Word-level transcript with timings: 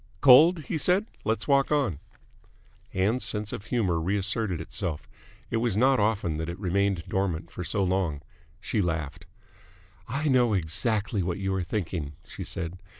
"Cold?" 0.19 0.63
he 0.63 0.79
said. 0.79 1.05
"Let's 1.23 1.47
walk 1.47 1.71
on." 1.71 1.99
Ann's 2.91 3.23
sense 3.23 3.53
of 3.53 3.65
humour 3.65 4.01
reasserted 4.01 4.59
itself. 4.59 5.07
It 5.51 5.57
was 5.57 5.77
not 5.77 5.99
often 5.99 6.37
that 6.37 6.49
it 6.49 6.57
remained 6.57 7.03
dormant 7.07 7.51
for 7.51 7.63
so 7.63 7.83
long. 7.83 8.23
She 8.59 8.81
laughed. 8.81 9.27
"I 10.07 10.27
know 10.27 10.53
exactly 10.55 11.21
what 11.21 11.37
you 11.37 11.53
are 11.53 11.61
thinking," 11.63 12.13
she 12.25 12.43
said. 12.43 12.79